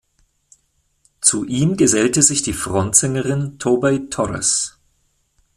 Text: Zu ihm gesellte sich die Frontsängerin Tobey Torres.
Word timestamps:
Zu 1.21 1.45
ihm 1.45 1.77
gesellte 1.77 2.23
sich 2.23 2.41
die 2.41 2.53
Frontsängerin 2.53 3.59
Tobey 3.59 4.09
Torres. 4.09 4.79